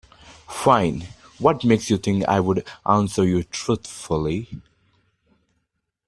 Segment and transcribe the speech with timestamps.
[0.49, 1.05] Fine,
[1.37, 4.49] what makes you think I'd answer you truthfully?